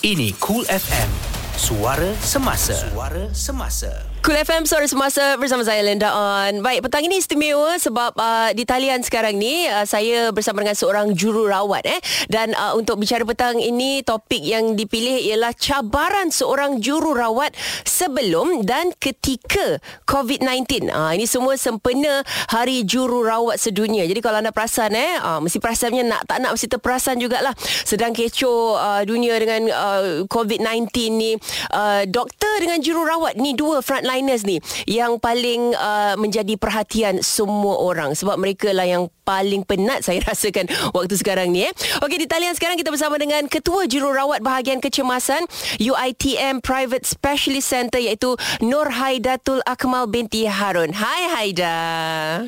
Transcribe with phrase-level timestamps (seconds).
[0.00, 1.12] Ini Cool FM.
[1.60, 2.72] Suara semasa.
[2.72, 4.08] Suara semasa.
[4.20, 6.60] Cool FM Suara Semasa bersama saya Linda On.
[6.60, 11.16] Baik, petang ini istimewa sebab uh, di talian sekarang ni uh, saya bersama dengan seorang
[11.16, 11.96] jururawat eh
[12.28, 17.56] dan uh, untuk bicara petang ini topik yang dipilih ialah cabaran seorang jururawat
[17.88, 20.92] sebelum dan ketika COVID-19.
[20.92, 22.20] Uh, ini semua sempena
[22.52, 24.04] Hari Jururawat Sedunia.
[24.04, 27.56] Jadi kalau anda perasan eh uh, mesti perasannya nak tak nak mesti terperasan jugalah
[27.88, 31.40] sedang kecoh uh, dunia dengan uh, COVID-19 ni
[31.72, 34.58] uh, doktor dengan jururawat ni dua front frontliners ni
[34.90, 40.66] yang paling uh, menjadi perhatian semua orang sebab mereka lah yang paling penat saya rasakan
[40.90, 41.72] waktu sekarang ni eh.
[42.02, 45.46] Okey di talian sekarang kita bersama dengan Ketua Jururawat Bahagian Kecemasan
[45.78, 50.90] UITM Private Specialist Center iaitu Nur Haidatul Akmal binti Harun.
[50.90, 51.78] Hai Haida.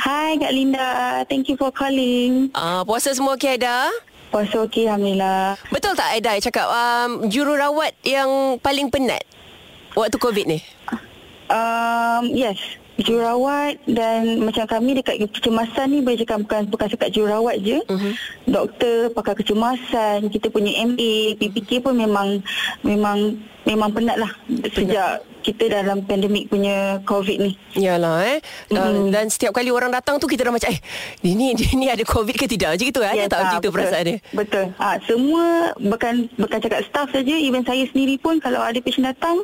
[0.02, 1.22] Hai Kak Linda.
[1.30, 2.50] Thank you for calling.
[2.58, 3.86] Ah uh, puasa semua okey Haida?
[4.34, 5.54] Puasa okey Alhamdulillah.
[5.70, 9.22] Betul tak Aida cakap um, jururawat yang paling penat
[9.94, 10.58] waktu COVID ni?
[11.52, 12.56] Um, yes,
[13.00, 17.80] jururawat dan macam kami dekat kecemasan ni boleh cakap bukan bukan sekat jururawat je.
[17.88, 18.12] Uh-huh.
[18.48, 22.40] Doktor pakar kecemasan, kita punya MA, PPK pun memang
[22.84, 24.32] memang memang penat lah
[24.74, 27.52] sejak kita dalam pandemik punya COVID ni.
[27.74, 28.38] Yalah eh.
[28.70, 29.10] Mm-hmm.
[29.10, 30.78] Dan setiap kali orang datang tu kita dah macam eh
[31.26, 33.14] ni ni ni ada COVID ke tidak macam gitu eh.
[33.18, 34.18] Yes, tak macam itu perasaan dia.
[34.30, 34.66] Betul.
[34.78, 39.42] Ha, semua bukan bukan cakap staff saja, even saya sendiri pun kalau ada patient datang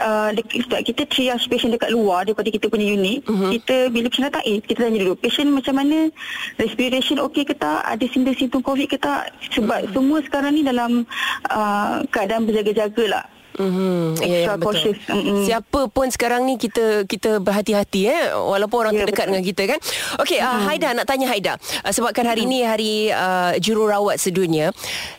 [0.00, 3.52] Uh, sebab kita triage patient dekat luar daripada kita punya unit uh-huh.
[3.52, 6.08] kita bila patient datang eh kita tanya dulu patient macam mana
[6.56, 9.92] respiration okey ke tak ada simptom-simptom covid ke tak sebab uh-huh.
[9.92, 11.04] semua sekarang ni dalam
[11.52, 13.24] uh, keadaan berjaga-jaga lah
[13.60, 14.24] Mm-hmm.
[14.24, 14.98] Extra yeah, cautious.
[15.04, 15.44] Mm-hmm.
[15.44, 19.32] Siapa pun sekarang ni kita kita berhati-hati eh walaupun orang yeah, terdekat betul.
[19.36, 19.78] dengan kita kan.
[20.24, 20.56] Okey, mm-hmm.
[20.56, 21.52] uh, Haida nak tanya Haida.
[21.84, 22.64] Uh, sebabkan hari mm-hmm.
[22.64, 24.72] ni hari uh, jururawat sedunia.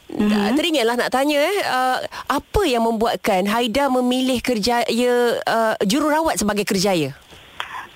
[0.10, 0.58] Mm-hmm.
[0.58, 7.14] Teringatlah nak tanya eh uh, apa yang membuatkan Haida memilih kerjaya uh, jururawat sebagai kerjaya?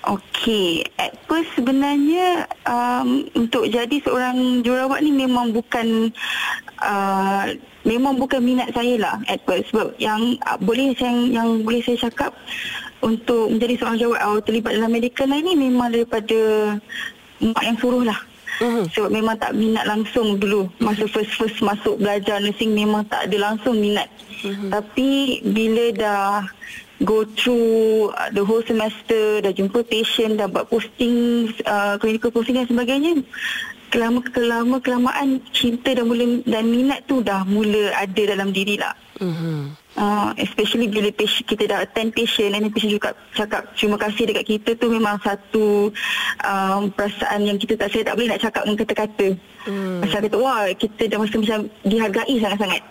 [0.06, 6.14] Okey, at first sebenarnya um, untuk jadi seorang jururawat ni memang bukan
[6.78, 7.50] uh,
[7.82, 12.06] memang bukan minat saya lah at first sebab yang uh, boleh yang yang boleh saya
[12.06, 12.30] cakap
[13.02, 16.38] untuk menjadi seorang jururawat atau terlibat dalam medical line ni memang daripada
[17.42, 18.20] mak yang suruh lah.
[18.56, 18.86] Uh-huh.
[18.88, 23.76] Sebab memang tak minat langsung dulu Masa first-first masuk belajar nursing Memang tak ada langsung
[23.76, 24.08] minat
[24.40, 24.72] uh-huh.
[24.72, 26.40] Tapi bila dah
[27.04, 32.56] go through uh, the whole semester dah jumpa patient dah buat posting uh, clinical posting
[32.56, 33.20] dan sebagainya
[33.92, 38.96] kelama kelama kelamaan cinta dan mula dan minat tu dah mula ada dalam diri lah
[39.22, 39.60] mm-hmm.
[39.94, 44.44] uh, especially bila patient, kita dah attend patient dan patient juga cakap terima kasih dekat
[44.58, 45.92] kita tu memang satu
[46.42, 49.26] um, perasaan yang kita tak saya tak boleh nak cakap dengan kata-kata
[49.70, 49.98] mm.
[50.02, 51.40] macam kata wah kita dah macam
[51.86, 52.82] dihargai sangat-sangat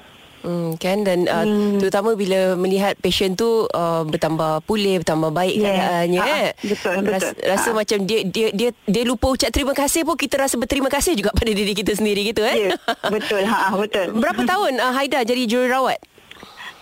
[0.46, 1.02] Hmm, kan?
[1.02, 1.82] Dan uh, hmm.
[1.82, 5.66] terutama bila melihat pasien tu uh, bertambah pulih bertambah baik yeah.
[5.66, 7.14] keadaannya ha, eh betul betul.
[7.18, 7.78] rasa, rasa ha.
[7.82, 11.34] macam dia dia dia dia lupa ucap terima kasih pun kita rasa berterima kasih juga
[11.34, 12.78] pada diri kita sendiri gitu eh yeah,
[13.10, 13.42] betul.
[13.42, 14.14] Ha betul.
[14.22, 15.98] Berapa tahun uh, Haida jadi jururawat?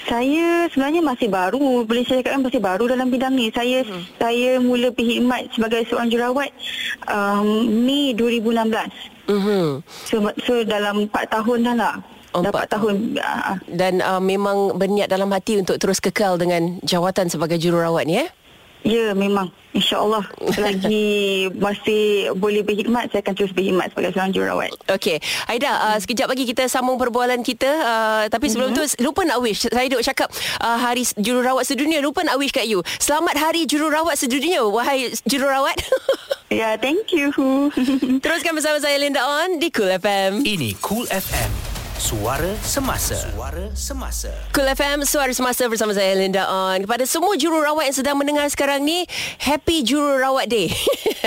[0.04, 1.88] Saya sebenarnya masih baru.
[1.88, 3.48] Boleh saya katakan masih baru dalam bidang ni.
[3.56, 4.20] Saya hmm.
[4.20, 6.52] saya mula berkhidmat sebagai seorang jururawat
[7.08, 9.84] um, Mei 2016 hmm.
[9.88, 11.96] so, so dalam 4 tahun dah lah
[12.42, 12.96] Dapat tahun.
[13.22, 13.58] ah, ah.
[13.70, 18.30] Dan uh, memang berniat dalam hati Untuk terus kekal dengan Jawatan sebagai jururawat ni eh?
[18.84, 19.48] Ya memang.
[19.74, 20.28] InsyaAllah.
[20.54, 24.70] Selagi masih boleh berkhidmat Saya akan terus berkhidmat Sebagai seorang jururawat.
[24.92, 25.18] Okey.
[25.48, 27.72] Aida uh, Sekejap lagi kita sambung perbualan kita.
[27.72, 29.00] Uh, Tapi sebelum mm-hmm.
[29.00, 29.66] tu Lupa nak wish.
[29.66, 30.30] Saya duk cakap
[30.62, 32.04] uh, Hari jururawat sedunia.
[32.04, 32.84] Lupa nak wish kat you.
[33.00, 35.80] Selamat hari jururawat sedunia Wahai jururawat.
[36.54, 37.34] Ya yeah, thank you.
[38.24, 41.63] Teruskan bersama saya Linda On Di Cool FM Ini Cool FM
[42.04, 43.16] Suara Semasa.
[43.16, 44.28] Suara Semasa.
[44.52, 46.76] Cool FM Suara Semasa bersama saya Linda On.
[46.84, 49.08] Kepada semua jururawat yang sedang mendengar sekarang ni
[49.40, 50.68] Happy Jururawat Day.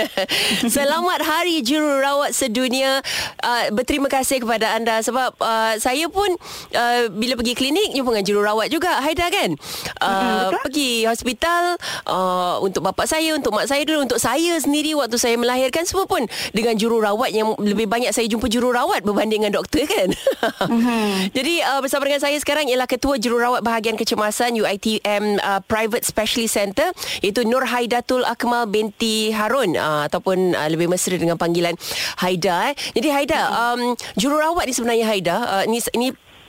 [0.77, 3.01] Selamat Hari Jururawat Sedunia.
[3.41, 6.29] Uh, Berterima kasih kepada anda Sebab uh, saya pun
[6.77, 9.01] uh, Bila pergi klinik Jumpa dengan jururawat juga.
[9.01, 9.57] Haida kan?
[9.97, 14.93] Uh, hmm, Pergi hospital uh, Untuk bapa saya Untuk mak saya dulu Untuk saya sendiri
[14.93, 19.57] Waktu saya melahirkan Semua pun Dengan jururawat Yang lebih banyak saya jumpa jururawat Berbanding dengan
[19.57, 20.13] doktor kan
[20.67, 21.33] Mm-hmm.
[21.33, 26.59] Jadi uh, bersama dengan saya sekarang ialah Ketua Jururawat Bahagian Kecemasan UiTM uh, Private Specialist
[26.59, 26.91] Center
[27.23, 31.73] iaitu Nur Haidatul Akmal binti Harun uh, ataupun uh, lebih mesra dengan panggilan
[32.19, 32.71] Haida.
[32.71, 32.73] Eh.
[32.99, 33.57] Jadi Haida, mm-hmm.
[33.57, 33.81] um,
[34.19, 36.07] jururawat ni sebenarnya Haida, uh, ini ini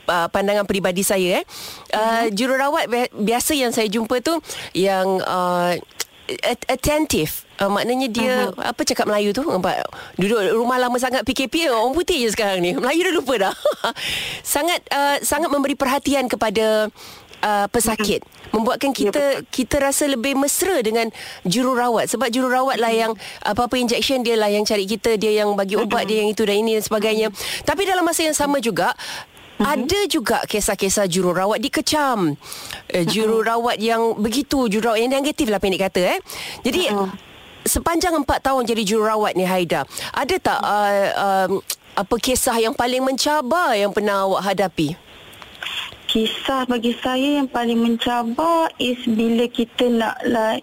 [0.09, 1.43] uh, pandangan peribadi saya eh.
[1.93, 2.35] Uh, mm-hmm.
[2.35, 2.85] jururawat
[3.15, 4.35] biasa yang saya jumpa tu
[4.75, 5.79] yang uh,
[6.67, 7.45] attentive.
[7.59, 8.71] Uh, maknanya dia uh-huh.
[8.71, 9.43] apa cakap Melayu tu?
[9.43, 9.83] Nampak
[10.15, 12.71] duduk rumah lama sangat PKP orang putih je sekarang ni.
[12.75, 13.55] Melayu dah lupa dah.
[14.55, 16.87] sangat uh, sangat memberi perhatian kepada
[17.43, 21.13] uh, pesakit membuatkan kita kita rasa lebih mesra dengan
[21.45, 23.11] jururawat sebab jururawat lah yang
[23.45, 26.57] apa-apa injection dia lah yang cari kita dia yang bagi ubat dia yang itu dan
[26.57, 27.27] ini dan sebagainya
[27.63, 28.97] tapi dalam masa yang sama juga
[29.59, 32.39] ada juga kisah-kisah jururawat dikecam.
[32.89, 36.19] Uh, jururawat yang begitu, jururawat yang negatif lah pendek kata eh.
[36.63, 36.87] Jadi
[37.67, 39.83] sepanjang empat tahun jadi jururawat ni Haida,
[40.15, 41.51] ada tak uh, um,
[41.93, 45.08] apa kisah yang paling mencabar yang pernah awak hadapi?
[46.09, 50.57] Kisah bagi saya yang paling mencabar is bila kita nak la-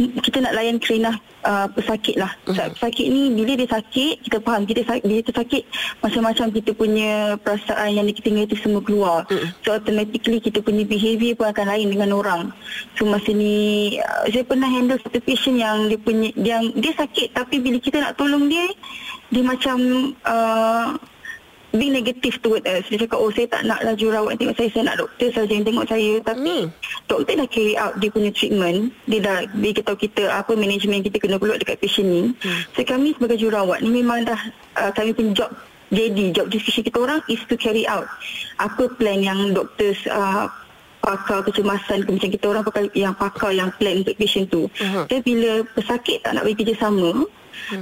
[0.00, 2.32] kita nak layan kerenah uh, pesakit lah.
[2.48, 2.72] Uh-huh.
[2.72, 5.62] Pesakit ni bila dia sakit, kita faham kita sakit, bila dia sakit
[6.00, 9.28] macam-macam kita punya perasaan yang kita ingat itu semua keluar.
[9.28, 9.52] Uh-huh.
[9.60, 12.42] So automatically kita punya behavior pun akan lain dengan orang.
[12.96, 17.36] So masa ni uh, saya pernah handle satu patient yang dia punya yang dia sakit
[17.36, 18.72] tapi bila kita nak tolong dia
[19.28, 19.76] dia macam
[20.24, 20.96] uh,
[21.76, 22.84] being negatif toward us.
[22.88, 25.66] Dia cakap, oh saya tak nak lah jururawat tengok saya, saya nak doktor saja yang
[25.66, 26.12] tengok saya.
[26.24, 26.72] Tapi Hmm.
[27.10, 28.78] doktor dah carry out dia punya treatment.
[29.04, 32.22] Dia dah beritahu kita apa management kita kena buat dekat patient ni.
[32.40, 32.60] Hmm.
[32.72, 34.40] So kami sebagai jururawat ni memang dah
[34.80, 35.50] uh, kami punya job
[35.88, 38.04] jadi job description kita orang is to carry out
[38.60, 40.44] apa plan yang doktor uh,
[41.00, 44.68] pakar kecemasan ke macam kita orang pakar yang pakar yang plan untuk patient tu.
[44.68, 45.04] Uh-huh.
[45.08, 47.24] Tapi bila pesakit tak nak bagi kerjasama,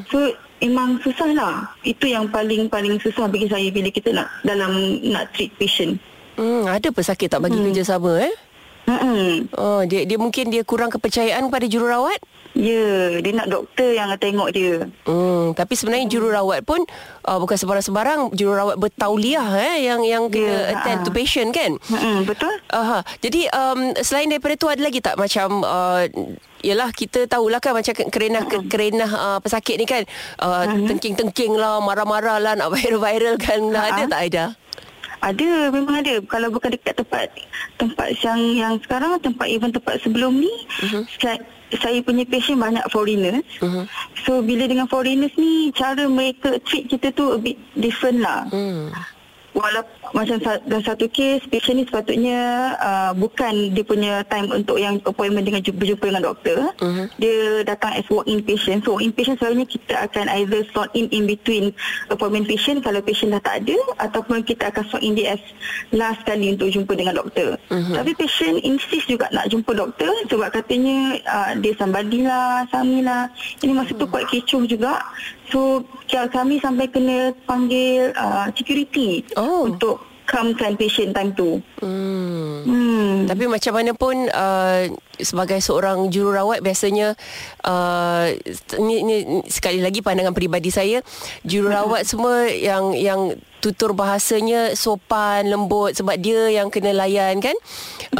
[0.06, 0.19] so
[0.62, 1.55] memang susah lah.
[1.85, 6.00] Itu yang paling-paling susah bagi saya bila kita nak dalam nak treat patient.
[6.37, 7.67] Hmm, ada pesakit tak bagi hmm.
[7.73, 8.35] kerjasama eh?
[8.87, 9.50] Hmm.
[9.58, 12.23] Oh, dia dia mungkin dia kurang kepercayaan pada jururawat?
[12.56, 14.88] Ya, dia nak doktor yang tengok dia.
[15.05, 16.81] Hmm, tapi sebenarnya jururawat pun
[17.29, 21.05] uh, bukan sebarang-sebarang jururawat bertauliah eh yang yang kena Ya, attend ha.
[21.05, 21.76] to patient kan?
[21.93, 22.55] Hmm, betul?
[22.73, 23.05] Aha.
[23.20, 26.08] Jadi um, selain daripada tu ada lagi tak macam uh,
[26.64, 30.02] Yelah kita tahulah kan macam kerenah ke, kerenah uh, pesakit ni kan
[30.41, 34.44] uh, tengking-tengking lah marah-marah lah nak viral-viral kan lah ada tak Aida?
[35.26, 36.23] Ada, memang ada.
[36.31, 37.26] Kalau bukan dekat tempat
[37.82, 40.52] tempat yang yang sekarang, tempat even tempat sebelum ni,
[40.87, 41.02] uh-huh.
[41.19, 41.43] saya,
[41.82, 43.43] saya punya patient banyak foreigners.
[43.58, 43.84] Uh-huh.
[44.23, 48.46] So bila dengan foreigners ni, cara mereka treat kita tu a bit different lah.
[48.55, 48.94] Hmm.
[49.56, 50.37] Walaupun macam
[50.69, 52.38] dalam satu kes patient ni sepatutnya
[52.76, 56.58] uh, bukan dia punya time untuk yang appointment dengan jumpa, berjumpa dengan doktor.
[56.76, 57.05] Mhm.
[57.17, 58.85] Dia datang as walk-in patient.
[58.85, 61.73] So walk-in patient selalunya kita akan either slot in in between
[62.12, 65.43] appointment patient kalau patient dah tak ada ataupun kita akan slot in dia as
[65.88, 67.56] last kali untuk jumpa dengan doktor.
[67.73, 67.97] Mhm.
[67.97, 73.32] Tapi patient insist juga nak jumpa doktor sebab katanya uh, dia somebody lah, sami lah.
[73.64, 75.00] Ini masa tu quite kecoh juga.
[75.50, 79.69] So kami sampai kena panggil uh, security Oh.
[79.69, 81.62] untuk calmkan patient time tu.
[81.78, 82.66] Hmm.
[82.66, 83.14] Hmm.
[83.31, 84.90] Tapi macam mana pun uh,
[85.22, 87.14] sebagai seorang jururawat biasanya
[87.62, 88.34] uh,
[88.82, 89.16] ni, ni
[89.46, 90.98] sekali lagi pandangan peribadi saya
[91.46, 97.56] jururawat semua yang yang tutur bahasanya sopan lembut sebab dia yang kena layan kan.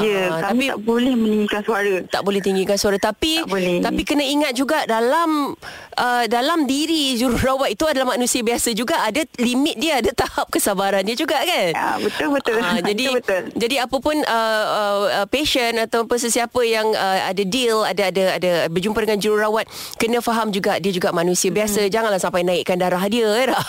[0.03, 2.03] Ya, Ah, kami tak boleh meninggikan suara.
[2.11, 3.47] tak boleh tinggikan suara tapi
[3.79, 5.55] tapi kena ingat juga dalam
[5.95, 11.07] uh, dalam diri jururawat itu adalah manusia biasa juga ada limit dia ada tahap kesabaran
[11.07, 11.71] dia juga kan.
[11.73, 12.59] Ya, betul betul.
[12.59, 13.43] Ah, jadi betul, betul.
[13.55, 18.25] jadi apa pun uh, uh, uh, patient ataupun sesiapa yang uh, ada deal ada ada
[18.43, 19.71] ada berjumpa dengan jururawat
[20.01, 23.65] kena faham juga dia juga manusia biasa janganlah sampai naikkan darah dia eh, tak?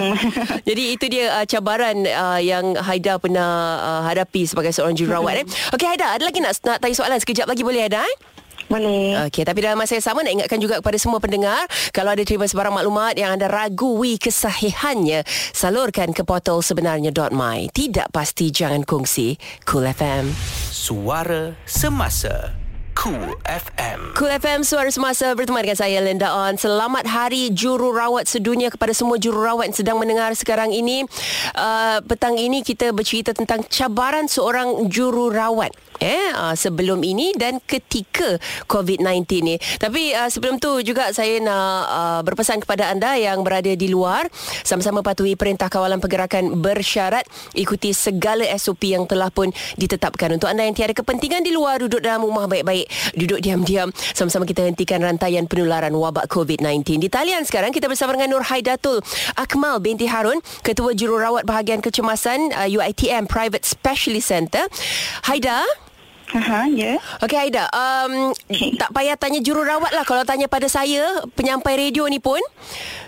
[0.68, 5.46] jadi itu dia uh, cabaran uh, yang Haida pernah uh, hadapi sebagai seorang jururawat eh
[5.74, 8.16] okey Haida ada lagi nak nak tanya soalan sekejap lagi boleh Haida eh
[8.64, 9.28] Boleh.
[9.28, 12.48] Okey, tapi dalam masa yang sama nak ingatkan juga kepada semua pendengar, kalau ada terima
[12.48, 15.20] sebarang maklumat yang anda ragui kesahihannya,
[15.52, 17.68] salurkan ke portal sebenarnya.my.
[17.68, 19.36] Tidak pasti jangan kongsi.
[19.68, 20.32] Cool FM.
[20.72, 22.63] Suara Semasa
[23.04, 26.56] Cool FM Cool FM Suara Semasa bertemu dengan saya Linda On.
[26.56, 31.04] Selamat Hari Jururawat Sedunia kepada semua jururawat yang sedang mendengar sekarang ini.
[31.52, 38.38] Uh, petang ini kita bercerita tentang cabaran seorang jururawat eh uh, sebelum ini dan ketika
[38.66, 39.56] COVID-19 ni.
[39.78, 44.26] Tapi uh, sebelum tu juga saya nak uh, berpesan kepada anda yang berada di luar
[44.62, 47.26] sama-sama patuhi perintah kawalan pergerakan bersyarat.
[47.54, 50.34] Ikuti segala SOP yang telah pun ditetapkan.
[50.34, 53.90] Untuk anda yang tiada kepentingan di luar duduk dalam rumah baik-baik duduk diam-diam.
[53.94, 59.04] Sama-sama kita hentikan rantaian penularan wabak COVID-19 di talian sekarang kita bersama dengan Nur Haidatul
[59.36, 64.64] Akmal binti Harun ketua jururawat bahagian kecemasan uh, UiTM Private Specialist Center
[65.28, 65.62] Haida
[66.32, 66.96] Aha, ya.
[67.20, 68.80] Okey Aida, um, Okey.
[68.80, 72.40] tak payah tanya jururawat lah kalau tanya pada saya, penyampai radio ni pun.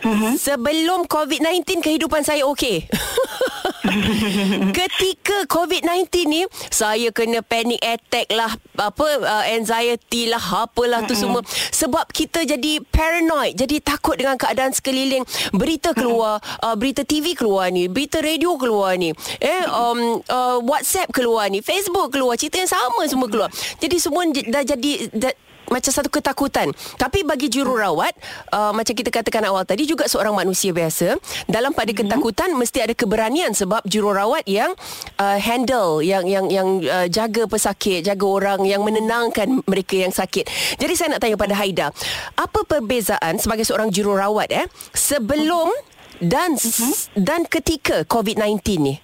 [0.04, 0.37] Mhm.
[0.37, 2.85] Sebelum COVID-19 kehidupan saya okey.
[4.78, 11.42] Ketika COVID-19 ni Saya kena panic attack lah Apa uh, Anxiety lah Apalah tu semua.
[11.73, 15.23] Sebab kita jadi paranoid Jadi takut dengan keadaan sekeliling.
[15.52, 21.11] Berita keluar uh, Berita TV keluar ni Berita radio keluar ni Eh um, uh, WhatsApp
[21.12, 23.50] keluar ni Facebook keluar Cerita yang sama semua keluar.
[23.78, 25.32] Jadi semua j- dah jadi dah,
[25.68, 26.70] macam satu ketakutan.
[26.96, 28.14] Tapi bagi jururawat,
[28.50, 31.99] uh, macam kita katakan awal tadi juga seorang manusia biasa, dalam pada Mhm.
[32.00, 34.73] ketakutan mesti ada keberanian sebab jururawat yang
[35.16, 40.46] uh, handle, yang yang yang uh, jaga pesakit, jaga orang, yang menenangkan mereka yang sakit.
[40.76, 41.90] Jadi saya nak tanya pada Haida,
[42.35, 45.70] apa perbezaan sebagai seorang jururawat eh sebelum
[46.18, 48.94] dan s- dan ketika COVID-19 ni?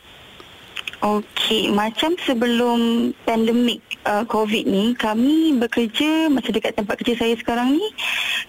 [1.03, 7.75] Okey, macam sebelum pandemik uh, COVID ni, kami bekerja macam dekat tempat kerja saya sekarang
[7.75, 7.83] ni,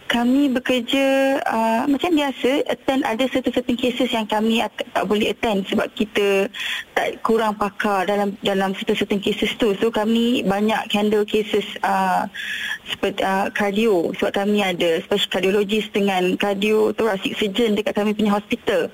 [0.06, 5.66] kami bekerja uh, macam biasa, attend ada certain-certain cases yang kami ak- tak boleh attend
[5.66, 6.46] sebab kita
[6.94, 9.74] tak kurang pakar dalam dalam certain-certain cases tu.
[9.82, 12.30] So kami banyak handle cases uh,
[12.86, 18.38] seperti uh, cardio sebab kami ada special cardiologist dengan cardio thoracic surgeon dekat kami punya
[18.38, 18.94] hospital.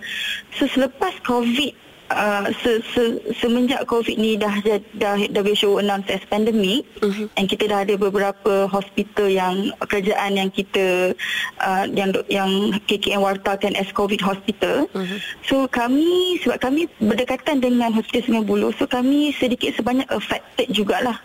[0.56, 3.04] So selepas COVID uh, se, se,
[3.40, 4.54] semenjak COVID ni dah
[4.98, 7.30] dah WHO announce as pandemic uh-huh.
[7.38, 11.14] and kita dah ada beberapa hospital yang kerajaan yang kita
[11.62, 12.50] uh, yang yang
[12.90, 14.90] KKM wartakan as COVID hospital.
[14.94, 15.18] Uh-huh.
[15.46, 21.18] So kami sebab kami berdekatan dengan hospital Sungai Buloh so kami sedikit sebanyak affected jugalah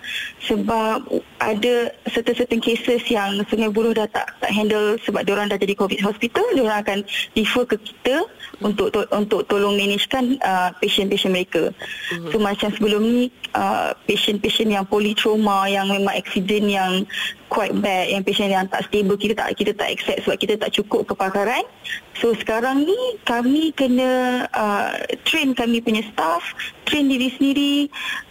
[0.45, 1.05] sebab
[1.41, 6.01] ada certain-certain cases yang Sungai Buloh dah tak, tak handle sebab diorang dah jadi COVID
[6.05, 6.99] hospital diorang akan
[7.37, 8.25] refer ke kita
[8.61, 11.71] untuk to, untuk tolong managekan uh, patient-patient mereka.
[11.71, 12.31] Mm-hmm.
[12.31, 13.23] So macam sebelum ni
[13.55, 16.93] uh, patient-patient yang polytrauma yang memang accident yang
[17.55, 20.75] quite bad, yang patient yang tak stable kita tak kita tak accept sebab kita tak
[20.75, 21.63] cukup kepakaran.
[22.19, 26.43] So sekarang ni kami kena uh, train kami punya staff,
[26.87, 27.75] train diri sendiri,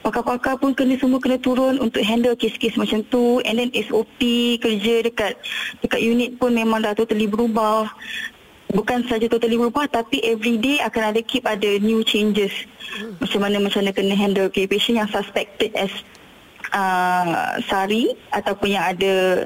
[0.04, 4.20] pakar-pakar pun kena semua kena turun untuk handle kes-kes macam tu and then SOP
[4.60, 5.40] kerja dekat
[5.80, 7.88] dekat unit pun memang dah totally berubah
[8.74, 12.52] bukan saja totally berubah tapi every day akan ada keep ada new changes
[12.98, 13.22] hmm.
[13.22, 15.94] macam mana macam mana kena handle okay, patient yang suspected as
[16.74, 19.46] uh, sari ataupun yang ada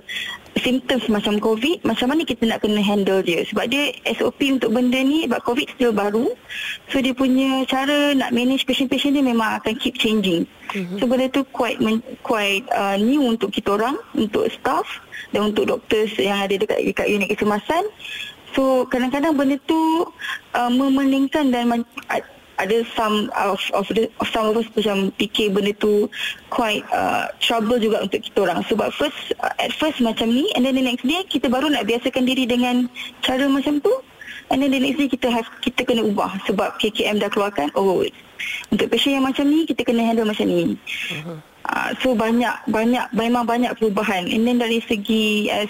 [0.58, 4.98] symptoms macam COVID macam mana kita nak kena handle dia sebab dia SOP untuk benda
[4.98, 6.34] ni sebab COVID still baru
[6.90, 10.98] so dia punya cara nak manage patient-patient dia memang akan keep changing mm-hmm.
[10.98, 11.78] so benda tu quite
[12.26, 14.88] quite uh, new untuk kita orang untuk staff
[15.36, 17.84] dan untuk doktor yang ada dekat, dekat unit kecemasan
[18.58, 20.10] So kadang-kadang benda tu
[20.58, 21.82] uh, memeningkan dan man,
[22.58, 26.10] ada some of of the of some of us macam fikir benda tu
[26.50, 28.66] quite uh, trouble juga untuk kita orang.
[28.66, 31.86] Sebab first uh, at first macam ni and then the next day kita baru nak
[31.86, 32.90] biasakan diri dengan
[33.22, 33.94] cara macam tu
[34.50, 36.34] and then the next day kita have kita kena ubah.
[36.50, 38.02] Sebab KKM dah keluarkan oh
[38.74, 40.74] untuk patient yang macam ni kita kena handle macam ni.
[41.14, 41.38] Uh-huh.
[41.70, 44.26] uh, so banyak banyak memang banyak perubahan.
[44.26, 45.70] And then dari segi as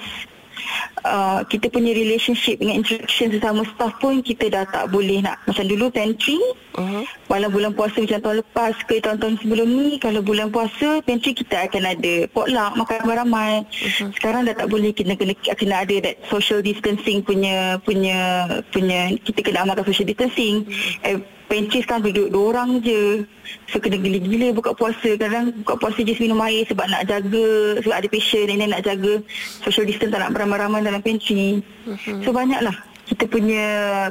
[1.05, 5.65] uh, kita punya relationship dengan interaction sesama staff pun kita dah tak boleh nak macam
[5.67, 6.39] dulu pantry
[6.75, 7.03] uh-huh.
[7.29, 11.69] walau bulan puasa macam tahun lepas ke tahun-tahun sebelum ni kalau bulan puasa pantry kita
[11.69, 14.09] akan ada potluck makan ramai uh-huh.
[14.17, 19.39] sekarang dah tak boleh kita kena kena ada that social distancing punya punya punya kita
[19.43, 20.65] kena amalkan social distancing
[21.03, 21.36] uh-huh.
[21.47, 23.23] Pantry sekarang duduk dua orang je
[23.71, 27.95] So kena gila-gila buka puasa Kadang buka puasa just minum air Sebab nak jaga Sebab
[27.95, 29.23] ada patient And then nak jaga
[29.63, 32.19] Social distance Tak nak beramai-ramai dalam pantry uh-huh.
[32.27, 32.75] So banyak lah
[33.07, 33.65] kita punya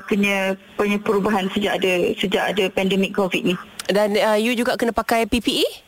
[0.09, 3.55] punya punya perubahan sejak ada sejak ada pandemik covid ni.
[3.87, 5.86] Dan uh, you juga kena pakai PPE?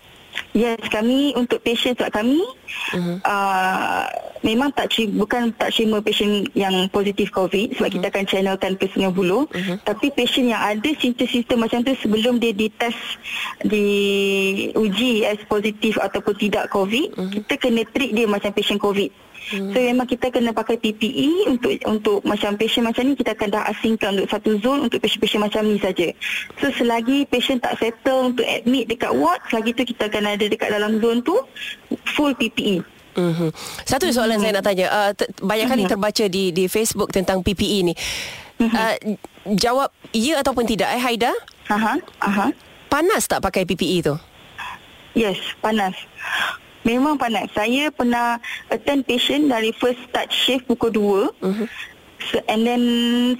[0.57, 2.40] Yes, kami untuk patient sebab kami
[2.97, 3.21] uh-huh.
[3.21, 4.09] uh,
[4.40, 7.95] memang tak terima, bukan tak terima patient yang positif COVID sebab uh-huh.
[8.00, 9.45] kita akan channelkan ke Sungai Buloh.
[9.52, 9.76] Uh-huh.
[9.85, 12.97] Tapi patient yang ada simptom-simptom macam tu sebelum dia ditest
[13.61, 17.33] diuji as positif ataupun tidak COVID, uh-huh.
[17.45, 19.27] kita kena treat dia macam patient COVID.
[19.49, 19.73] Hmm.
[19.73, 23.64] So memang kita kena pakai PPE untuk untuk macam patient macam ni kita akan dah
[23.73, 26.09] asingkan untuk satu zone untuk patient-patient macam ni saja.
[26.61, 30.69] So selagi patient tak settle untuk admit dekat ward, selagi tu kita akan ada dekat
[30.69, 31.37] dalam zone tu
[32.12, 32.85] full PPE.
[33.19, 33.50] Mm-hmm.
[33.83, 34.43] Satu soalan mm-hmm.
[34.45, 35.93] saya nak tanya, uh, t- banyak kali mm-hmm.
[35.97, 37.95] terbaca di di Facebook tentang PPE ni.
[38.62, 38.76] Mm-hmm.
[38.76, 38.97] Uh,
[39.59, 41.33] jawab ya ataupun tidak eh Haida?
[41.73, 42.47] Aha, aha.
[42.88, 44.14] Panas tak pakai PPE tu?
[45.19, 45.99] Yes, panas.
[46.88, 47.52] Memang panas.
[47.52, 48.40] Saya pernah
[48.73, 51.45] attend patient dari first start shift pukul 2.
[51.45, 51.68] Uh-huh.
[52.33, 52.83] So, and then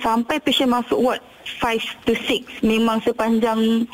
[0.05, 1.25] sampai patient masuk ward
[1.59, 3.89] 5 to 6 memang sepanjang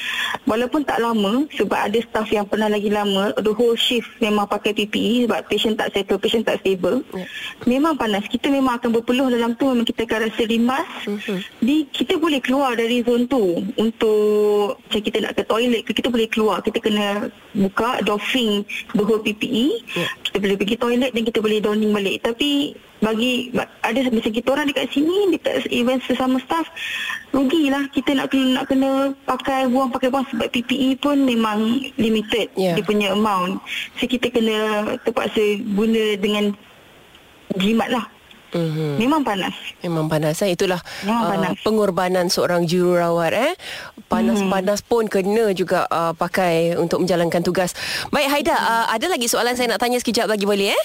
[0.44, 4.74] walaupun tak lama sebab ada staff yang pernah lagi lama the whole shift memang pakai
[4.74, 7.00] PPE sebab patient tak settle patient tak stable.
[7.14, 7.26] Ya.
[7.64, 8.24] memang panas.
[8.26, 9.68] Kita memang akan berpeluh dalam tu.
[9.68, 11.38] Memang kita akan rasa rimas Mhm.
[11.60, 16.08] di kita boleh keluar dari zon tu untuk macam kita nak ke toilet ke kita
[16.08, 16.60] boleh keluar.
[16.60, 20.08] Kita kena buka doffing the whole PPE Ya.
[20.24, 22.20] kita boleh pergi toilet dan kita boleh donning balik.
[22.20, 26.64] Tapi bagi ba- ada macam kita orang dekat sini dekat event sesama staff
[27.30, 28.90] rugilah kita nak kena nak kena
[29.22, 31.60] pakai buang pakai buang sebab PPE pun memang
[31.94, 32.72] limited Ya.
[32.72, 33.60] dia punya amount
[33.94, 34.56] so kita kena
[34.98, 36.56] terpaksa guna dengan
[37.54, 38.04] jimat lah
[38.50, 38.96] Mhm.
[38.96, 39.50] memang panas
[39.82, 40.54] Memang panas eh.
[40.54, 41.54] Itulah Memang uh, panas.
[41.60, 43.52] pengorbanan seorang jururawat eh.
[44.06, 44.88] Panas-panas Hmm.
[44.88, 47.74] pun kena juga uh, pakai untuk menjalankan tugas.
[48.08, 50.84] Baik Haida, uh, ada lagi soalan saya nak tanya sekejap lagi boleh eh?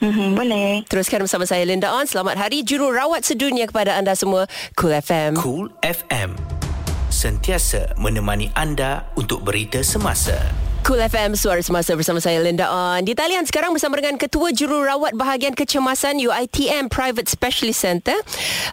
[0.00, 2.06] Mm-hmm, boleh Teruskan bersama saya Linda On.
[2.06, 4.46] Selamat hari jururawat sedunia kepada anda semua.
[4.78, 5.32] Cool FM.
[5.38, 6.34] Cool FM.
[7.08, 10.36] Sentiasa menemani anda untuk berita semasa.
[10.88, 13.04] Cool FM Suara Semasa bersama saya Linda On.
[13.04, 18.16] Di talian sekarang bersama dengan Ketua Jururawat Bahagian Kecemasan UiTM Private Specialist Center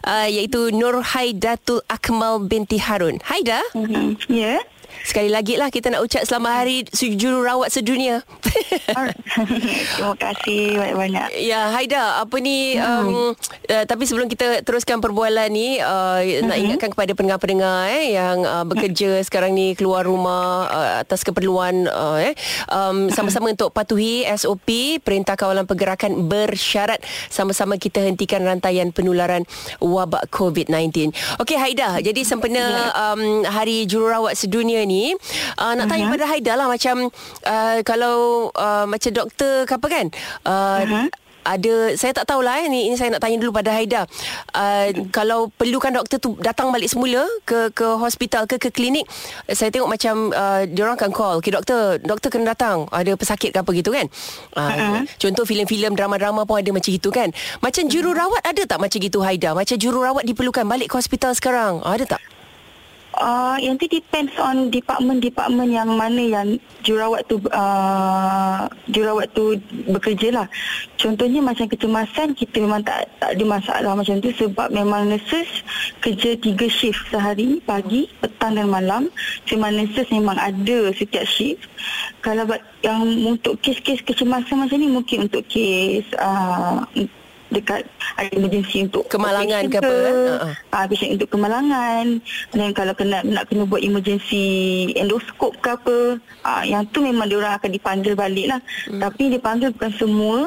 [0.06, 3.20] uh, iaitu Nur Haidatul Akmal binti Harun.
[3.20, 4.32] Haida, mm-hmm.
[4.32, 4.60] ya yeah.
[5.06, 6.82] Sekali lagi lah kita nak ucap selamat hari
[7.14, 8.26] jururawat sedunia.
[9.94, 11.28] Terima kasih banyak-banyak.
[11.46, 13.30] Ya Haida apa ni um,
[13.70, 18.66] uh, tapi sebelum kita teruskan perbualan ni uh, nak ingatkan kepada pendengar-pendengar eh yang uh,
[18.66, 22.34] bekerja sekarang ni keluar rumah uh, atas keperluan uh, eh
[22.66, 26.98] um, sama-sama untuk patuhi SOP Perintah Kawalan Pergerakan bersyarat.
[27.30, 29.46] Sama-sama kita hentikan rantaian penularan
[29.78, 31.14] wabak COVID-19.
[31.38, 34.95] Okey Haida jadi sempena um, hari jururawat sedunia ni
[35.56, 36.96] uh, nak tanya pada Haida lah macam
[37.44, 38.16] uh, kalau
[38.52, 40.06] uh, macam doktor ke apa kan
[40.44, 41.08] uh, Mhm.
[41.46, 44.02] ada saya tak tahulah eh ni ini saya nak tanya dulu pada Haida.
[44.50, 49.06] Uh, kalau perlukan doktor tu datang balik semula ke ke hospital ke ke klinik
[49.46, 53.54] saya tengok macam uh, dia orang akan call okay doktor doktor kena datang ada pesakit
[53.54, 54.10] ke apa gitu kan.
[54.58, 55.02] Uh, Uh-huh.
[55.22, 57.30] contoh filem-filem drama-drama pun ada macam itu kan.
[57.62, 59.54] Macam jururawat ada tak macam gitu Haida?
[59.54, 61.78] Macam jururawat diperlukan balik ke hospital sekarang.
[61.86, 62.22] Ada tak?
[63.16, 66.48] Uh, yang tu depends on department-department yang mana yang
[66.84, 69.56] jurawat tu uh, jurawat tu
[69.88, 70.46] bekerja lah.
[71.00, 75.48] Contohnya macam kecemasan kita memang tak tak ada masalah macam tu sebab memang nurses
[76.04, 79.08] kerja tiga shift sehari pagi, petang dan malam.
[79.48, 81.64] Memang nurses memang ada setiap shift.
[82.20, 82.44] Kalau
[82.84, 86.84] yang untuk kes-kes kecemasan macam ni mungkin untuk kes uh,
[87.50, 87.86] dekat
[88.18, 90.14] ada emergency untuk Kemalangan ke apa, eh?
[90.34, 90.50] Ha-ha.
[90.74, 92.18] Ah, patient untuk kemalangan
[92.52, 95.98] dan kalau kena nak kena buat emergency endoskop ke apa,
[96.42, 98.60] ah, yang tu memang dia orang akan dipanggil balik lah.
[98.90, 99.00] Hmm.
[99.00, 100.38] Tapi dipanggil bukan semua,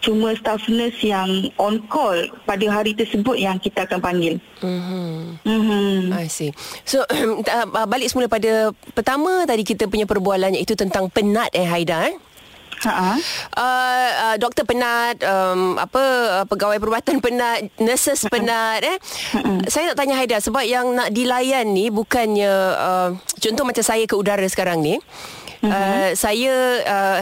[0.00, 2.16] cuma staff nurse yang on call
[2.48, 4.34] pada hari tersebut yang kita akan panggil.
[4.64, 5.42] Mhm.
[5.44, 6.16] Mhm.
[6.16, 6.50] I see.
[6.88, 7.04] So
[7.56, 12.16] uh, balik semula pada pertama tadi kita punya perbualan iaitu tentang penat eh Haida eh.
[12.84, 13.16] Ha.
[13.56, 16.02] Uh, uh, doktor penat, um, apa
[16.42, 18.96] uh, pegawai perubatan penat, nurses penat eh.
[19.72, 23.08] saya nak tanya Haida sebab yang nak dilayan ni bukannya uh,
[23.40, 25.00] contoh macam saya ke udara sekarang ni.
[25.64, 27.18] Uh, saya uh,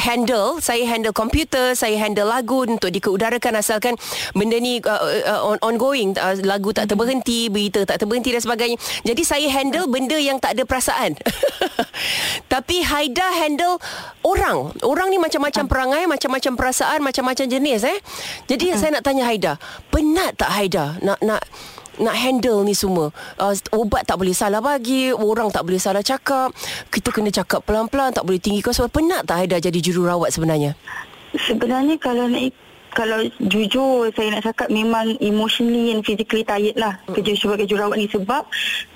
[0.00, 3.94] handle saya handle komputer saya handle lagu untuk dikeudarakan asalkan
[4.32, 6.16] benda ni uh, uh, on, ongoing.
[6.16, 8.76] Uh, lagu tak terberhenti berita tak terberhenti dan sebagainya.
[9.04, 11.16] Jadi saya handle benda yang tak ada perasaan.
[12.52, 13.78] Tapi Haida handle
[14.24, 14.72] orang.
[14.82, 17.98] Orang ni macam-macam perangai macam-macam perasaan macam-macam jenis eh.
[18.48, 19.56] Jadi saya nak tanya Haida
[19.92, 21.42] penat tak Haida nak nak
[22.02, 23.14] nak handle ni semua.
[23.38, 26.50] Uh, Obat tak boleh salah bagi Orang tak boleh salah cakap.
[26.90, 30.74] Kita kena cakap pelan-pelan Tak boleh tinggi suara Penat tak Haida jadi jururawat sebenarnya?
[31.32, 32.52] Sebenarnya kalau nak
[32.92, 38.06] kalau jujur saya nak cakap memang emotionally and physically tired lah kerja sebagai jurawat ni.
[38.12, 38.44] Sebab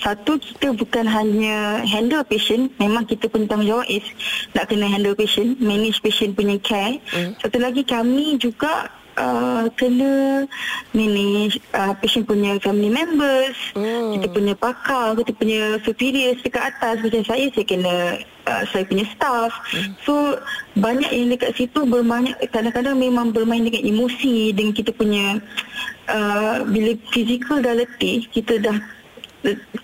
[0.01, 4.05] satu kita bukan hanya handle patient memang kita punya tanggungjawab is
[4.53, 7.01] nak kena handle patient manage patient punya care.
[7.40, 10.44] Satu lagi kami juga uh, kena
[10.92, 14.16] manage uh, patient punya family members Hmm.
[14.16, 17.05] kita punya pakar kita punya superiors dekat atas.
[17.05, 17.96] Macam saya saya kena
[18.48, 19.52] uh, saya punya staff.
[20.05, 20.40] So
[20.81, 25.40] banyak yang dekat situ berbanyak kadang-kadang memang bermain dengan emosi dengan kita punya
[26.09, 28.79] uh, bila fizikal dah letih kita dah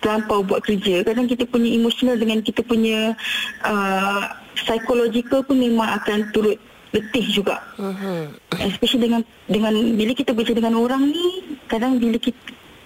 [0.01, 1.05] terlampau buat kerja.
[1.07, 3.15] Kadang kita punya emosional dengan kita punya
[3.63, 4.23] uh,
[4.59, 6.59] psychological pun memang akan turut
[6.93, 8.37] letih juga Mhm.
[8.69, 12.39] especially dengan dengan bila kita bercakap dengan orang ni kadang bila kita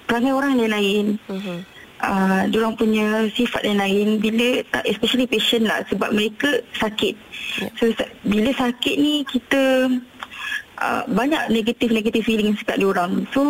[0.06, 1.56] perangai orang lain-lain Mhm.
[2.00, 7.14] uh, diorang punya sifat lain-lain bila uh, especially patient lah sebab mereka sakit
[7.58, 7.68] Ya.
[7.74, 7.90] so
[8.22, 9.90] bila sakit ni kita
[10.80, 13.24] uh, banyak negatif-negatif feeling dekat diorang.
[13.32, 13.42] So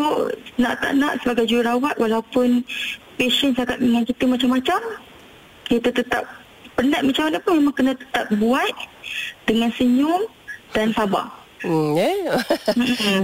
[0.57, 2.63] nak tak nak sebagai jururawat walaupun
[3.19, 4.81] patient cakap dengan kita macam-macam,
[5.67, 6.23] kita tetap
[6.77, 8.75] penat macam mana pun memang kena tetap buat
[9.49, 10.29] dengan senyum
[10.77, 11.33] dan sabar.
[11.65, 12.29] Hmm, eh?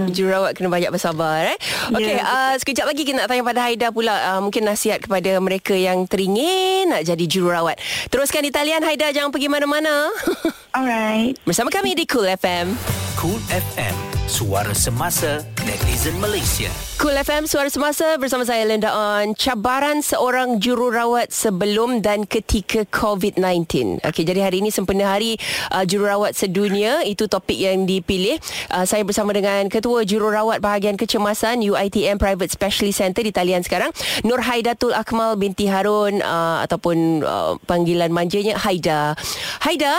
[0.09, 1.57] Jururawat kena banyak bersabar eh.
[1.93, 5.37] Okey, Ya, uh, sekejap lagi kita nak tanya pada Haida pula uh, mungkin nasihat kepada
[5.37, 7.77] mereka yang teringin nak jadi jururawat.
[8.09, 10.09] Teruskan di talian Haida jangan pergi mana-mana.
[10.77, 11.37] Alright.
[11.45, 12.73] Bersama kami di Cool FM.
[13.21, 16.67] Cool FM, suara semasa netizen Malaysia.
[16.99, 19.31] Cool FM Suara Semasa bersama saya Linda On.
[19.31, 23.99] Cabaran seorang jururawat sebelum dan ketika COVID-19.
[24.03, 25.39] Okey, jadi hari ini sempena hari
[25.71, 27.03] uh, jururawat sedunia.
[27.07, 28.39] Itu topik yang dipilih.
[28.71, 33.95] Uh, saya bersama dengan Ketua Jururawat Bahagian Kecemasan UiTM Private Specialist Center di talian sekarang.
[34.27, 39.15] Nur Haidatul Akmal binti Harun uh, ataupun uh, panggilan manjanya Haida.
[39.63, 39.95] Haida,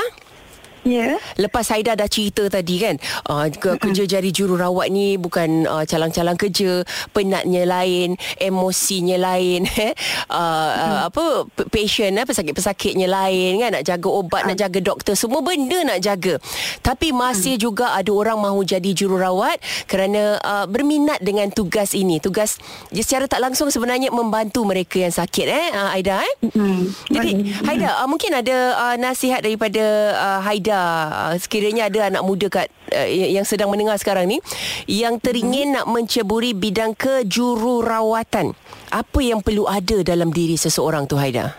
[0.84, 1.16] Ya.
[1.40, 3.00] Lepas Haida dah cerita tadi kan
[3.32, 6.84] uh, ke, Kerja jadi jururawat ni Bukan uh, calang-calang kerja
[7.16, 9.96] Penatnya lain Emosinya lain eh.
[10.28, 15.40] uh, uh, Apa Patient eh, Pesakit-pesakitnya lain kan Nak jaga obat Nak jaga doktor Semua
[15.40, 16.36] benda nak jaga.
[16.84, 19.56] Tapi masih juga Ada orang mahu jadi jururawat
[19.88, 22.20] Kerana uh, Berminat dengan tugas ini.
[22.20, 22.60] Tugas
[22.92, 26.34] dia Secara tak langsung sebenarnya Membantu mereka yang sakit eh uh, Haida eh?
[26.52, 26.90] Hmm.
[27.08, 27.30] jadi
[27.64, 29.82] Haida uh, mungkin ada uh, nasihat daripada
[30.18, 34.42] uh, Haida uh, sekiranya ada anak muda kat uh, yang sedang mendengar sekarang ni
[34.90, 38.52] yang teringin nak menceburi bidang kejururawatan.
[38.90, 41.54] Apa yang perlu ada dalam diri seseorang tu Haida?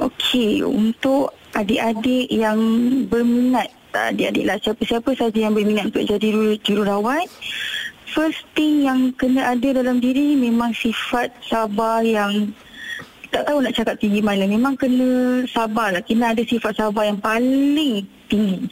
[0.00, 2.56] Okey, untuk adik-adik yang
[3.10, 7.28] berminat, adik-adik lah, siapa-siapa saja yang berminat untuk jadi juru- jururawat,
[8.16, 12.54] first thing yang kena ada dalam diri memang sifat sabar yang
[13.30, 14.44] tak tahu nak cakap tinggi mana.
[14.46, 16.02] Memang kena sabar lah.
[16.02, 18.66] Kena ada sifat sabar yang paling tinggi.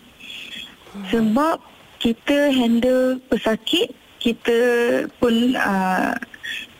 [1.15, 1.63] Sebab
[2.03, 4.59] kita handle pesakit, kita
[5.23, 6.15] pun uh,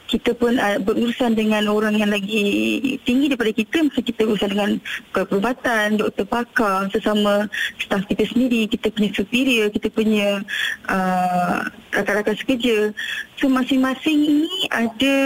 [0.09, 4.71] kita pun uh, berurusan dengan orang yang lagi tinggi daripada kita masa kita berurusan dengan
[5.13, 10.41] perubatan, doktor pakar, sesama staf kita sendiri, kita punya superior, kita punya
[10.89, 11.61] uh,
[11.93, 12.91] rakan-rakan sekerja.
[13.37, 15.17] So masing-masing ini ada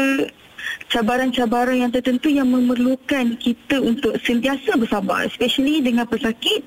[0.88, 6.62] cabaran-cabaran yang tertentu yang memerlukan kita untuk sentiasa bersabar especially dengan pesakit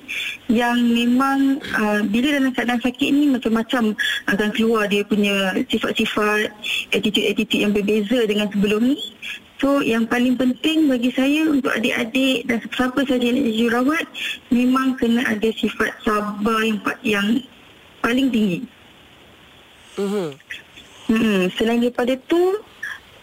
[0.51, 3.93] yang memang uh, bila dalam keadaan sakit ni macam-macam
[4.31, 6.51] akan keluar dia punya sifat-sifat
[6.95, 8.99] attitude-attitude yang berbeza dengan sebelum ni
[9.55, 14.05] So yang paling penting bagi saya untuk adik-adik dan siapa saja yang jadi jururawat
[14.51, 17.27] memang kena ada sifat sabar yang yang
[18.03, 18.60] paling tinggi.
[19.95, 20.27] Mhm.
[21.05, 22.60] Hmm, selain daripada tu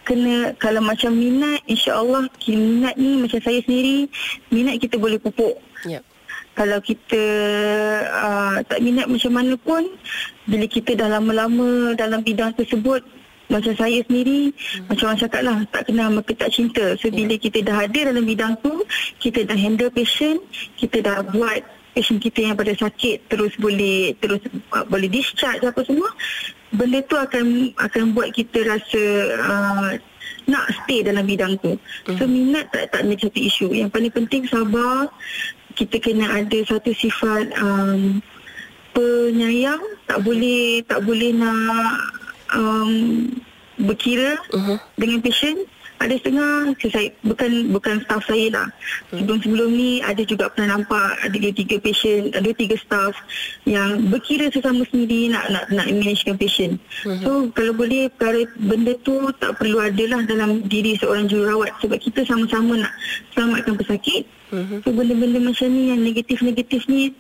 [0.02, 4.10] kena kalau macam minat insya-Allah minat ni macam saya sendiri
[4.50, 5.58] minat kita boleh pupuk.
[5.86, 6.02] Ya.
[6.52, 7.22] Kalau kita
[8.12, 9.88] uh, tak minat macam mana pun
[10.44, 13.00] bila kita dah lama-lama dalam bidang tersebut
[13.52, 14.88] macam saya sendiri hmm.
[14.88, 18.24] macam orang cakap lah tak kenal maka tak cinta so bila kita dah ada dalam
[18.24, 18.80] bidang tu
[19.20, 20.40] kita dah handle patient
[20.80, 21.60] kita dah buat
[21.92, 24.40] patient kita yang pada sakit terus boleh terus
[24.72, 26.08] uh, boleh discharge apa semua
[26.72, 29.02] benda tu akan akan buat kita rasa
[29.38, 29.90] uh,
[30.48, 31.78] nak stay dalam bidang tu.
[32.18, 33.68] So minat tak tak ada satu isu.
[33.72, 35.08] Yang paling penting sabar.
[35.72, 38.20] Kita kena ada satu sifat um,
[38.92, 39.80] penyayang.
[40.04, 41.96] Tak boleh tak boleh nak
[42.52, 42.92] um,
[43.80, 44.76] berkira Mhm.
[45.00, 45.61] dengan patient.
[46.02, 48.66] Ada setengah saya bukan bukan staff saya lah.
[49.14, 53.14] Sebelum-sebelum ni ada juga pernah nampak ada dua tiga patient, ada tiga staff
[53.64, 56.82] yang berkira sesama sendiri nak nak nak managekan patient.
[57.22, 62.26] So kalau boleh perkara benda tu tak perlu adalah dalam diri seorang jururawat sebab kita
[62.26, 62.92] sama-sama nak
[63.32, 64.26] selamatkan pesakit.
[64.84, 67.14] So benda-benda macam ni yang negatif-negatif ni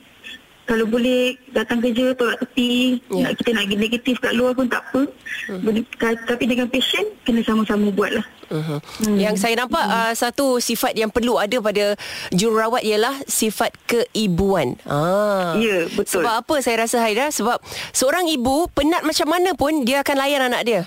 [0.62, 3.28] kalau boleh datang kerja tolak tepi Ya.
[3.28, 5.00] nak kita nak pergi negatif kat luar pun tak apa
[5.96, 8.84] ka- tapi dengan patient kena sama-sama buat lah Uh-huh.
[9.00, 9.16] Hmm.
[9.16, 11.96] Yang saya nampak uh, satu sifat yang perlu ada pada
[12.28, 14.76] jururawat ialah sifat keibuan.
[14.84, 15.56] Ah.
[15.56, 16.20] Ya, betul.
[16.20, 17.32] Sebab apa saya rasa Haida?
[17.32, 20.82] Sebab seorang ibu penat macam mana pun dia akan layan anak dia.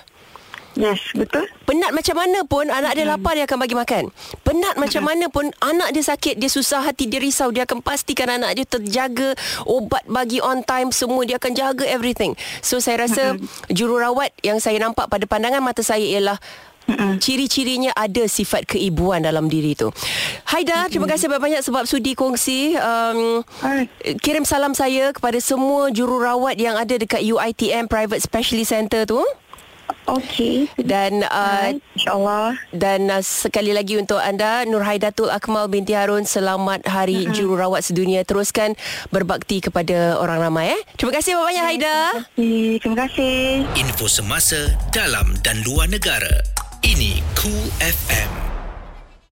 [0.75, 4.13] Yes betul Penat macam mana pun anak dia lapar dia akan bagi makan.
[4.45, 8.29] Penat macam mana pun anak dia sakit dia susah hati dia risau dia akan pastikan
[8.29, 9.33] anak dia terjaga
[9.65, 12.37] obat bagi on time semua dia akan jaga everything.
[12.61, 13.41] So saya rasa
[13.73, 16.37] jururawat yang saya nampak pada pandangan mata saya ialah
[17.17, 19.89] Ciri-cirinya ada sifat keibuan dalam diri tu.
[20.45, 22.77] Haida, terima kasih banyak-banyak sebab sudi kongsi.
[22.77, 23.41] Um,
[24.21, 29.17] kirim salam saya kepada semua jururawat yang ada dekat UiTM Private Specialist Center tu.
[30.05, 30.69] Okey.
[30.77, 32.57] Dan uh, InsyaAllah.
[32.69, 38.21] dan uh, sekali lagi untuk anda Nur Haidatul Akmal binti Harun selamat hari jururawat sedunia
[38.21, 38.77] teruskan
[39.09, 40.81] berbakti kepada orang ramai eh.
[40.97, 41.97] Terima kasih banyak Haida.
[42.37, 43.65] Okay, terima kasih.
[43.73, 46.45] Info semasa dalam dan luar negara.
[46.85, 48.54] Ini Cool FM.